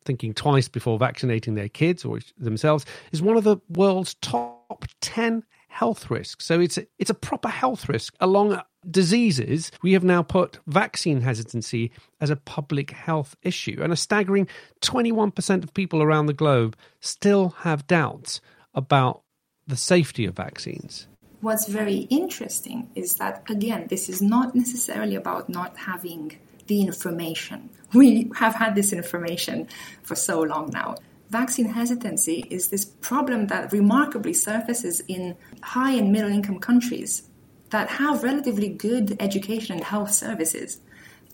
thinking 0.04 0.32
twice 0.32 0.68
before 0.68 0.98
vaccinating 0.98 1.54
their 1.54 1.68
kids 1.68 2.04
or 2.04 2.18
themselves 2.38 2.86
is 3.12 3.20
one 3.20 3.36
of 3.36 3.44
the 3.44 3.58
world's 3.68 4.14
top 4.14 4.86
10 5.02 5.42
health 5.70 6.10
risks 6.10 6.44
so 6.44 6.60
it's 6.60 6.76
a, 6.76 6.86
it's 6.98 7.10
a 7.10 7.14
proper 7.14 7.48
health 7.48 7.88
risk 7.88 8.14
along 8.20 8.60
diseases, 8.88 9.70
we 9.82 9.92
have 9.92 10.04
now 10.04 10.22
put 10.22 10.58
vaccine 10.66 11.20
hesitancy 11.20 11.90
as 12.20 12.30
a 12.30 12.36
public 12.36 12.90
health 12.90 13.36
issue. 13.42 13.78
And 13.82 13.92
a 13.92 13.96
staggering 13.96 14.48
21% 14.82 15.62
of 15.62 15.74
people 15.74 16.02
around 16.02 16.26
the 16.26 16.32
globe 16.32 16.76
still 17.00 17.50
have 17.60 17.86
doubts 17.86 18.40
about 18.74 19.22
the 19.66 19.76
safety 19.76 20.24
of 20.24 20.36
vaccines. 20.36 21.06
What's 21.40 21.66
very 21.66 22.06
interesting 22.10 22.90
is 22.94 23.16
that, 23.16 23.42
again, 23.48 23.86
this 23.88 24.08
is 24.08 24.20
not 24.20 24.54
necessarily 24.54 25.14
about 25.14 25.48
not 25.48 25.76
having 25.76 26.38
the 26.66 26.82
information. 26.82 27.70
We 27.94 28.30
have 28.36 28.54
had 28.54 28.74
this 28.74 28.92
information 28.92 29.68
for 30.02 30.14
so 30.14 30.42
long 30.42 30.70
now. 30.72 30.96
Vaccine 31.30 31.66
hesitancy 31.66 32.44
is 32.50 32.68
this 32.68 32.84
problem 32.84 33.46
that 33.46 33.72
remarkably 33.72 34.32
surfaces 34.32 35.00
in 35.06 35.37
high 35.62 35.92
and 35.92 36.10
middle 36.10 36.30
income 36.30 36.58
countries 36.58 37.22
that 37.70 37.88
have 37.88 38.25
relatively 38.25 38.68
good 38.68 39.16
education 39.20 39.76
and 39.76 39.84
health 39.84 40.10
services. 40.10 40.80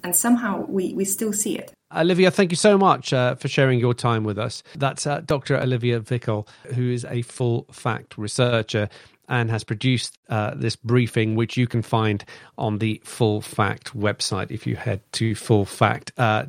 And 0.05 0.15
somehow 0.15 0.67
we, 0.69 0.93
we 0.93 1.07
still 1.07 1.33
see 1.33 1.57
it. 1.57 1.73
Olivia, 1.95 2.31
thank 2.31 2.53
you 2.53 2.57
so 2.57 2.77
much 2.77 3.15
uh, 3.15 3.37
for 3.37 3.49
sharing 3.49 3.79
your 3.79 3.95
time 3.95 4.23
with 4.23 4.39
us. 4.39 4.63
That's 4.75 5.07
uh, 5.07 5.23
Dr. 5.25 5.57
Olivia 5.57 6.01
Vicol, 6.01 6.47
who 6.75 6.91
is 6.91 7.07
a 7.07 7.23
full 7.23 7.67
fact 7.73 8.19
researcher 8.19 8.91
and 9.29 9.51
has 9.51 9.65
produced 9.65 10.19
uh, 10.29 10.55
this 10.55 10.77
briefing, 10.77 11.37
which 11.37 11.57
you 11.57 11.67
can 11.67 11.83
find 11.83 12.25
on 12.59 12.79
the 12.79 13.01
Full 13.05 13.41
Fact 13.41 13.97
website 13.97 14.51
if 14.51 14.67
you 14.67 14.77
head 14.77 15.01
to 15.13 15.33
fullfact.org. 15.35 16.17
Uh, 16.19 16.45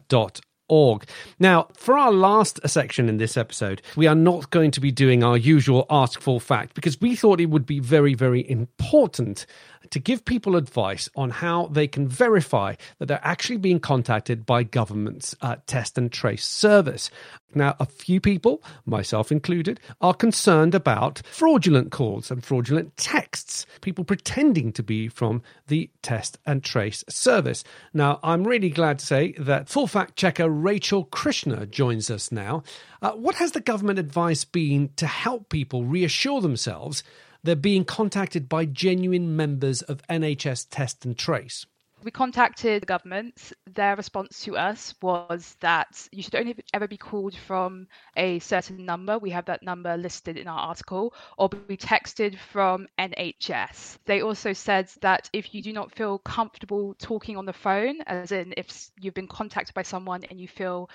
org. 0.70 1.06
Now, 1.40 1.68
for 1.74 1.98
our 1.98 2.12
last 2.12 2.60
section 2.68 3.10
in 3.10 3.18
this 3.18 3.38
episode, 3.38 3.82
we 3.96 4.08
are 4.08 4.16
not 4.16 4.50
going 4.50 4.72
to 4.72 4.82
be 4.82 4.92
doing 4.92 5.24
our 5.24 5.38
usual 5.38 5.86
Ask 5.90 6.20
Full 6.22 6.40
Fact 6.40 6.74
because 6.74 7.00
we 7.00 7.16
thought 7.16 7.40
it 7.40 7.50
would 7.50 7.66
be 7.66 7.80
very, 7.80 8.14
very 8.14 8.50
important 8.50 9.46
to 9.92 10.00
give 10.00 10.26
people 10.26 10.56
advice 10.56 11.10
on 11.16 11.30
how 11.30 11.68
they 11.68 11.88
can 11.88 12.08
verify 12.08 12.76
that 13.00 13.08
they're 13.08 13.20
actually 13.24 13.58
being 13.58 13.80
contacted 13.80 14.46
by 14.46 14.64
government's 14.64 15.36
uh, 15.42 15.58
test 15.66 15.98
and 15.98 16.12
trace 16.12 16.46
service. 16.46 17.10
Now, 17.56 17.76
a 17.80 17.86
few 17.86 18.20
people, 18.20 18.62
myself 18.86 19.32
included, 19.32 19.80
are 20.02 20.14
concerned 20.14 20.76
about 20.76 21.22
fraudulent 21.32 21.92
calls 21.92 22.30
and 22.30 22.44
fraudulent 22.44 22.96
texts, 22.98 23.66
people 23.82 24.04
pretending 24.04 24.74
to 24.74 24.84
be 24.84 25.08
from 25.08 25.42
the 25.68 25.90
test 26.02 26.38
and 26.46 26.64
trace 26.64 27.04
service. 27.10 27.64
Now, 27.94 28.20
I'm 28.22 28.46
really 28.46 28.70
glad 28.70 29.00
to 29.00 29.06
say 29.06 29.34
that 29.40 29.70
full 29.70 29.88
fact 29.88 30.18
checker 30.18 30.50
Rachel 30.50 31.06
Krishna 31.06 31.66
joins 31.66 32.12
us 32.12 32.32
now. 32.32 32.64
Uh, 33.02 33.12
what 33.12 33.36
has 33.36 33.54
the 33.54 33.62
government 33.62 34.00
advice 34.00 34.44
been 34.44 34.90
to 34.98 35.08
help 35.08 35.50
people 35.50 35.84
reassure 35.84 36.42
themselves 36.42 37.04
they're 37.44 37.56
being 37.56 37.86
contacted 37.86 38.50
by 38.50 38.66
genuine 38.66 39.36
members 39.36 39.82
of 39.82 40.02
NHS 40.08 40.68
Test 40.70 41.06
and 41.06 41.18
Trace. 41.18 41.66
We 42.04 42.12
contacted 42.12 42.84
the 42.84 42.86
government. 42.86 43.54
Their 43.74 43.96
response 43.96 44.42
to 44.44 44.56
us 44.56 44.94
was 45.02 45.58
that 45.62 46.08
you 46.12 46.22
should 46.22 46.36
only 46.36 46.56
ever 46.72 46.88
be 46.88 46.98
called 46.98 47.36
from 47.36 47.88
a 48.16 48.38
certain 48.40 48.86
number. 48.86 49.18
We 49.18 49.32
have 49.32 49.46
that 49.46 49.64
number 49.64 49.98
listed 49.98 50.38
in 50.38 50.48
our 50.48 50.60
article, 50.60 51.16
or 51.40 51.50
be 51.50 51.76
texted 51.76 52.38
from 52.38 52.88
NHS. 53.00 53.98
They 54.06 54.22
also 54.22 54.54
said 54.54 54.90
that 55.02 55.30
if 55.34 55.56
you 55.56 55.64
do 55.64 55.74
not 55.74 55.92
feel 55.92 56.20
comfortable 56.20 56.94
talking 57.00 57.36
on 57.36 57.46
the 57.46 57.54
phone, 57.54 58.02
as 58.06 58.32
in 58.32 58.54
if 58.56 58.92
you've 59.02 59.16
been 59.16 59.28
contacted 59.28 59.74
by 59.74 59.82
someone 59.82 60.24
and 60.26 60.40
you 60.40 60.48
feel 60.48 60.92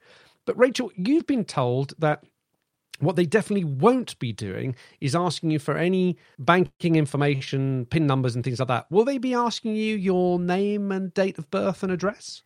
But, 0.45 0.57
Rachel, 0.57 0.91
you've 0.95 1.25
been 1.25 1.45
told 1.45 1.93
that 1.99 2.23
what 2.99 3.15
they 3.15 3.25
definitely 3.25 3.63
won't 3.63 4.19
be 4.19 4.33
doing 4.33 4.75
is 4.99 5.15
asking 5.15 5.51
you 5.51 5.59
for 5.59 5.77
any 5.77 6.17
banking 6.37 6.97
information, 6.97 7.85
PIN 7.85 8.05
numbers, 8.05 8.35
and 8.35 8.43
things 8.43 8.59
like 8.59 8.67
that. 8.67 8.91
Will 8.91 9.05
they 9.05 9.17
be 9.17 9.33
asking 9.33 9.75
you 9.75 9.95
your 9.95 10.37
name 10.37 10.91
and 10.91 11.13
date 11.13 11.37
of 11.37 11.49
birth 11.49 11.81
and 11.81 11.91
address? 11.91 12.43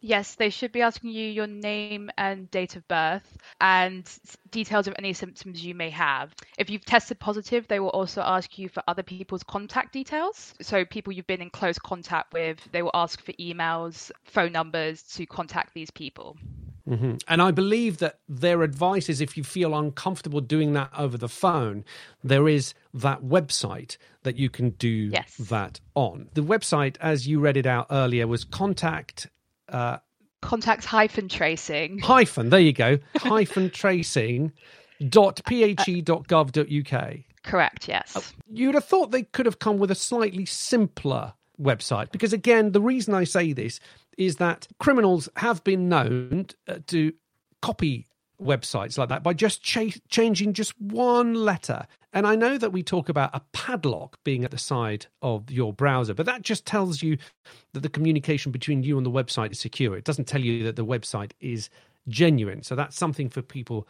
Yes, 0.00 0.36
they 0.36 0.50
should 0.50 0.70
be 0.70 0.82
asking 0.82 1.10
you 1.10 1.26
your 1.26 1.46
name 1.46 2.10
and 2.16 2.50
date 2.50 2.76
of 2.76 2.86
birth 2.86 3.36
and 3.60 4.08
details 4.50 4.86
of 4.86 4.94
any 4.98 5.12
symptoms 5.12 5.64
you 5.64 5.74
may 5.74 5.90
have. 5.90 6.34
If 6.56 6.70
you've 6.70 6.84
tested 6.84 7.18
positive, 7.18 7.66
they 7.66 7.80
will 7.80 7.90
also 7.90 8.20
ask 8.20 8.58
you 8.58 8.68
for 8.68 8.82
other 8.86 9.02
people's 9.02 9.42
contact 9.42 9.92
details. 9.92 10.54
So, 10.60 10.84
people 10.84 11.12
you've 11.12 11.26
been 11.26 11.42
in 11.42 11.50
close 11.50 11.78
contact 11.78 12.32
with, 12.32 12.58
they 12.70 12.82
will 12.82 12.92
ask 12.94 13.20
for 13.24 13.32
emails, 13.32 14.10
phone 14.24 14.52
numbers 14.52 15.02
to 15.14 15.26
contact 15.26 15.74
these 15.74 15.90
people. 15.90 16.36
Mm-hmm. 16.88 17.16
And 17.26 17.42
I 17.42 17.50
believe 17.50 17.98
that 17.98 18.18
their 18.28 18.62
advice 18.62 19.08
is 19.08 19.20
if 19.20 19.36
you 19.36 19.44
feel 19.44 19.76
uncomfortable 19.76 20.40
doing 20.40 20.72
that 20.72 20.90
over 20.96 21.18
the 21.18 21.28
phone, 21.28 21.84
there 22.24 22.48
is 22.48 22.72
that 22.94 23.22
website 23.22 23.98
that 24.22 24.36
you 24.36 24.48
can 24.48 24.70
do 24.70 24.88
yes. 24.88 25.36
that 25.36 25.80
on. 25.94 26.28
The 26.32 26.40
website, 26.40 26.96
as 27.00 27.26
you 27.26 27.40
read 27.40 27.56
it 27.56 27.66
out 27.66 27.88
earlier, 27.90 28.26
was 28.26 28.44
contact. 28.44 29.28
Uh, 29.68 29.98
contact 30.42 30.84
hyphen 30.84 31.28
tracing. 31.28 31.98
Hyphen, 31.98 32.50
there 32.50 32.60
you 32.60 32.72
go. 32.72 32.98
hyphen 33.16 33.70
tracing 33.74 34.52
dot 35.08 35.40
phe 35.46 35.74
dot 36.02 36.26
gov 36.26 36.50
dot 36.52 36.66
uk 36.72 37.16
Correct, 37.44 37.88
yes. 37.88 38.16
Uh, 38.16 38.20
you'd 38.50 38.74
have 38.74 38.84
thought 38.84 39.10
they 39.10 39.22
could 39.22 39.46
have 39.46 39.58
come 39.58 39.78
with 39.78 39.90
a 39.90 39.94
slightly 39.94 40.44
simpler 40.44 41.32
website 41.60 42.10
because 42.12 42.32
again 42.32 42.70
the 42.70 42.80
reason 42.80 43.14
i 43.14 43.24
say 43.24 43.52
this 43.52 43.80
is 44.16 44.36
that 44.36 44.68
criminals 44.78 45.28
have 45.36 45.62
been 45.64 45.88
known 45.88 46.46
uh, 46.68 46.78
to 46.86 47.12
copy 47.62 48.06
websites 48.40 48.98
like 48.98 49.08
that 49.08 49.22
by 49.22 49.32
just 49.32 49.62
ch- 49.62 50.00
changing 50.08 50.52
just 50.52 50.78
one 50.80 51.34
letter. 51.34 51.86
And 52.12 52.26
I 52.26 52.36
know 52.36 52.56
that 52.56 52.72
we 52.72 52.82
talk 52.82 53.08
about 53.08 53.34
a 53.34 53.42
padlock 53.52 54.18
being 54.24 54.44
at 54.44 54.50
the 54.50 54.58
side 54.58 55.06
of 55.20 55.50
your 55.50 55.72
browser, 55.72 56.14
but 56.14 56.26
that 56.26 56.42
just 56.42 56.64
tells 56.64 57.02
you 57.02 57.18
that 57.74 57.80
the 57.80 57.88
communication 57.88 58.50
between 58.50 58.82
you 58.82 58.96
and 58.96 59.04
the 59.04 59.10
website 59.10 59.52
is 59.52 59.60
secure. 59.60 59.96
It 59.96 60.04
doesn't 60.04 60.26
tell 60.26 60.40
you 60.40 60.64
that 60.64 60.76
the 60.76 60.86
website 60.86 61.32
is 61.40 61.68
genuine. 62.08 62.62
So 62.62 62.74
that's 62.74 62.96
something 62.96 63.28
for 63.28 63.42
people 63.42 63.86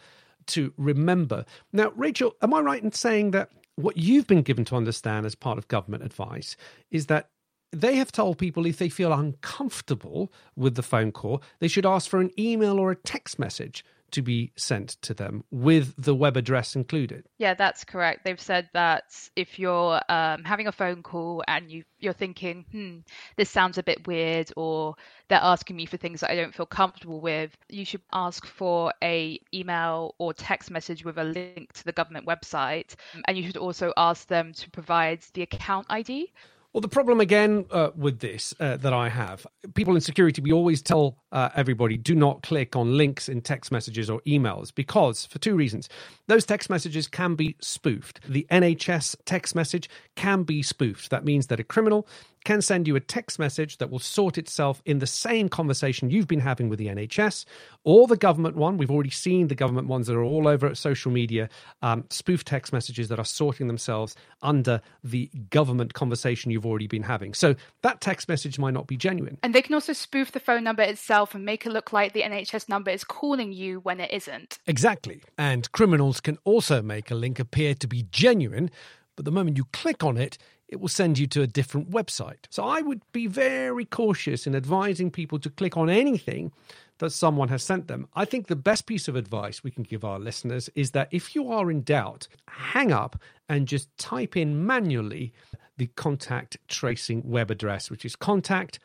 to 0.49 0.73
remember. 0.77 1.45
Now, 1.73 1.93
Rachel, 1.95 2.35
am 2.43 2.55
I 2.55 2.61
right 2.61 2.83
in 2.83 2.93
saying 2.93 3.31
that 3.33 3.51
what 3.77 3.97
you've 3.97 4.27
been 4.27 4.43
given 4.43 4.65
to 4.67 4.77
understand 4.77 5.25
as 5.25 5.37
part 5.37 5.59
of 5.59 5.69
government 5.69 6.03
advice 6.03 6.57
is 6.91 7.07
that 7.07 7.29
they 7.71 7.97
have 7.97 8.11
told 8.11 8.39
people 8.39 8.67
if 8.67 8.79
they 8.79 8.89
feel 8.89 9.13
uncomfortable 9.13 10.33
with 10.57 10.75
the 10.75 10.83
phone 10.83 11.13
call, 11.13 11.43
they 11.61 11.69
should 11.69 11.87
ask 11.87 12.11
for 12.11 12.21
an 12.21 12.31
email 12.39 12.79
or 12.79 12.91
a 12.91 12.97
text 12.97 13.39
message 13.39 13.85
to 14.13 14.23
be 14.23 14.53
sent 14.57 14.91
to 15.03 15.15
them 15.15 15.45
with 15.51 15.95
the 15.97 16.15
web 16.15 16.37
address 16.37 16.77
included. 16.77 17.25
Yeah, 17.39 17.55
that's 17.55 17.85
correct. 17.85 18.25
They've 18.25 18.41
said 18.41 18.69
that 18.73 19.05
if 19.37 19.59
you're 19.59 20.01
um, 20.09 20.45
having 20.45 20.67
a 20.67 20.73
phone 20.73 21.03
call 21.03 21.43
and 21.47 21.71
you 21.71 21.85
you're 22.01 22.13
thinking, 22.13 22.65
hmm, 22.71 22.99
this 23.37 23.51
sounds 23.51 23.77
a 23.77 23.83
bit 23.83 24.07
weird, 24.07 24.53
or 24.57 24.95
they're 25.29 25.41
asking 25.43 25.77
me 25.77 25.87
for 25.87 25.97
things 25.97 26.21
that 26.21 26.31
I 26.31 26.37
don't 26.37 26.55
feel 26.55 26.67
comfortable 26.67 27.21
with, 27.21 27.57
you 27.69 27.85
should 27.85 28.03
ask 28.13 28.47
for 28.47 28.93
a 29.03 29.41
email 29.53 30.15
or 30.19 30.33
text 30.33 30.71
message 30.71 31.05
with 31.05 31.19
a 31.19 31.25
link 31.25 31.73
to 31.73 31.85
the 31.85 31.93
government 31.93 32.27
website, 32.27 32.95
and 33.27 33.37
you 33.37 33.45
should 33.45 33.57
also 33.57 33.93
ask 33.97 34.29
them 34.29 34.53
to 34.53 34.71
provide 34.71 35.23
the 35.35 35.43
account 35.43 35.87
ID. 35.91 36.33
Well, 36.73 36.83
the 36.83 36.89
problem 36.89 37.21
again 37.21 37.65
uh, 37.71 37.91
with 37.97 38.21
this 38.21 38.55
uh, 38.61 38.77
that 38.77 38.93
I 38.93 39.09
have, 39.09 39.47
people 39.75 39.95
in 39.95 40.01
security, 40.03 40.43
we 40.43 40.53
always 40.53 40.83
tell 40.83 41.17
uh, 41.33 41.51
everybody 41.55 41.97
do 41.97 42.15
not 42.15 42.43
click 42.43 42.77
on 42.77 42.97
links 42.97 43.29
in 43.29 43.41
text 43.41 43.71
messages 43.71 44.09
or 44.09 44.21
emails 44.23 44.75
because, 44.75 45.27
for 45.27 45.39
two 45.39 45.55
reasons, 45.55 45.89
those 46.27 46.45
text 46.45 46.71
messages 46.71 47.07
can 47.07 47.35
be 47.35 47.57
spoofed. 47.61 48.21
The 48.29 48.47
NHS 48.51 49.17
text 49.25 49.55
message 49.55 49.89
can 50.17 50.43
be 50.43 50.63
spoofed. 50.63 51.11
That 51.11 51.25
means 51.25 51.49
that 51.49 51.61
a 51.61 51.65
criminal 51.65 52.07
can 52.45 52.63
send 52.63 52.87
you 52.87 52.97
a 52.97 53.01
text 53.01 53.39
message 53.39 53.77
that 53.79 53.91
will 53.91 53.99
sort 53.99 54.39
itself 54.39 54.81
in 54.87 55.01
the 55.01 55.07
same 55.07 55.51
conversation 55.51 56.09
you've 56.09 56.29
been 56.29 56.41
having 56.41 56.71
with 56.71 56.79
the 56.79 56.87
NHS 56.87 57.45
or 57.85 58.07
the 58.07 58.17
government 58.17 58.57
one. 58.57 58.79
We've 58.79 58.91
already 58.91 59.11
seen 59.11 59.49
the 59.49 59.55
government 59.55 59.89
ones 59.89 60.07
that 60.07 60.17
are 60.17 60.23
all 60.23 60.49
over 60.49 60.75
social 60.75 61.11
media, 61.11 61.51
um, 61.83 62.05
spoof 62.11 62.45
text 62.45 62.73
messages 62.73 63.09
that 63.09 63.19
are 63.19 63.25
sorting 63.25 63.67
themselves 63.67 64.17
under 64.41 64.81
the 65.05 65.31
government 65.51 65.93
conversation 65.95 66.51
you've 66.51 66.65
already 66.65 66.87
been 66.87 67.03
having. 67.03 67.35
So 67.35 67.55
that 67.83 68.01
text 68.01 68.29
message 68.29 68.59
might 68.59 68.73
not 68.75 68.87
be 68.87 68.97
genuine. 68.97 69.37
And 69.43 69.55
they 69.55 69.63
can 69.63 69.75
also 69.75 69.93
spoof 69.93 70.33
the 70.33 70.41
phone 70.41 70.65
number 70.65 70.83
itself 70.83 71.18
and 71.35 71.45
make 71.45 71.67
it 71.67 71.71
look 71.71 71.93
like 71.93 72.13
the 72.13 72.23
NHS 72.23 72.69
number 72.69 72.91
is 72.91 73.05
calling 73.05 73.53
you 73.53 73.81
when 73.81 74.01
it 74.01 74.11
isn't. 74.11 74.59
Exactly. 74.67 75.23
And 75.37 75.71
criminals 75.73 76.21
can 76.21 76.39
also 76.45 76.83
make 76.83 77.11
a 77.11 77.15
link 77.15 77.39
appear 77.39 77.75
to 77.75 77.87
be 77.87 78.07
genuine, 78.11 78.71
but 79.17 79.25
the 79.25 79.33
moment 79.33 79.57
you 79.57 79.65
click 79.73 80.05
on 80.05 80.17
it, 80.17 80.39
it 80.69 80.81
will 80.81 80.89
send 80.89 81.19
you 81.19 81.27
to 81.27 81.43
a 81.43 81.47
different 81.47 81.91
website. 81.91 82.45
So 82.51 82.63
I 82.63 82.83
would 82.83 83.03
be 83.13 83.27
very 83.27 83.85
cautious 83.85 84.47
in 84.47 84.55
advising 84.55 85.11
people 85.11 85.39
to 85.41 85.51
click 85.51 85.77
on 85.77 85.89
anything 85.89 86.53
that 86.99 87.11
someone 87.11 87.49
has 87.49 87.63
sent 87.63 87.89
them. 87.89 88.07
I 88.15 88.25
think 88.25 88.47
the 88.47 88.57
best 88.57 88.87
piece 88.87 89.09
of 89.09 89.17
advice 89.17 89.65
we 89.65 89.71
can 89.71 89.85
give 89.85 90.05
our 90.05 90.19
listeners 90.19 90.69
is 90.75 90.91
that 90.91 91.09
if 91.11 91.35
you 91.35 91.51
are 91.51 91.71
in 91.71 91.83
doubt, 91.83 92.29
hang 92.49 92.93
up 92.93 93.21
and 93.49 93.67
just 93.67 93.97
type 93.97 94.37
in 94.37 94.67
manually 94.67 95.33
the 95.79 95.87
contact 95.87 96.57
tracing 96.69 97.23
web 97.25 97.51
address, 97.51 97.91
which 97.91 98.05
is 98.05 98.17
contact 98.17 98.79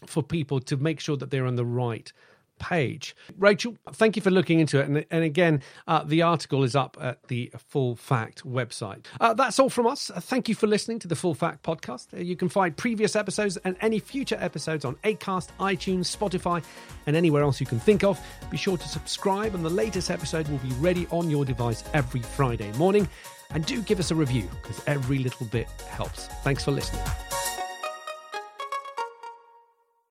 for 0.07 0.23
people 0.23 0.61
to 0.61 0.77
make 0.77 1.01
sure 1.01 1.17
that 1.17 1.31
they're 1.31 1.47
on 1.47 1.57
the 1.57 1.65
right 1.65 2.13
page. 2.59 3.17
Rachel, 3.38 3.77
thank 3.93 4.17
you 4.17 4.23
for 4.23 4.31
looking 4.31 4.61
into 4.61 4.79
it. 4.79 4.88
And, 4.88 5.05
and 5.11 5.25
again, 5.25 5.62
uh, 5.87 6.05
the 6.05 6.23
article 6.23 6.62
is 6.65 6.77
up 6.77 6.97
at 7.01 7.23
the 7.29 7.53
Full 7.69 7.97
Fact 7.97 8.47
website. 8.47 9.05
Uh, 9.21 9.35
that's 9.35 9.59
all 9.59 9.71
from 9.71 9.87
us. 9.87 10.11
Thank 10.15 10.49
you 10.49 10.55
for 10.55 10.67
listening 10.67 10.99
to 11.01 11.09
the 11.09 11.17
Full 11.17 11.35
Fact 11.35 11.62
podcast. 11.62 12.15
Uh, 12.15 12.19
you 12.21 12.37
can 12.37 12.49
find 12.49 12.77
previous 12.77 13.17
episodes 13.17 13.57
and 13.59 13.77
any 13.81 13.99
future 13.99 14.37
episodes 14.41 14.85
on 14.85 14.95
Acast, 15.05 15.49
iTunes, 15.59 16.15
Spotify, 16.17 16.62
and 17.07 17.17
anywhere 17.17 17.43
else 17.43 17.61
you 17.61 17.67
can 17.67 17.81
think 17.81 18.05
of. 18.05 18.21
Be 18.51 18.57
sure 18.57 18.77
to 18.77 18.88
subscribe, 18.88 19.55
and 19.55 19.65
the 19.65 19.71
latest 19.71 20.11
episode 20.11 20.49
will 20.49 20.59
be 20.59 20.73
ready 20.75 21.07
on 21.11 21.31
your 21.31 21.45
device 21.45 21.85
every 21.95 22.23
Friday 22.23 22.73
morning. 22.73 23.09
And 23.51 23.67
do 23.67 23.83
give 23.83 23.99
us 23.99 24.11
a 24.11 24.15
review 24.15 24.49
because 24.62 24.83
every 24.87 25.19
little 25.19 25.47
bit 25.47 25.69
helps. 25.88 26.27
Thanks 26.43 26.65
for 26.65 26.71
listening. 26.71 27.03